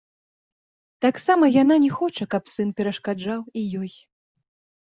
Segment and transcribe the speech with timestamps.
[1.05, 3.91] Таксама яна не хоча, каб сын перашкаджаў і ёй.